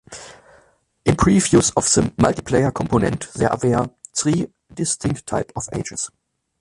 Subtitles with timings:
[1.05, 6.09] In previews of the multiplayer component, there were three distinct types of Ages.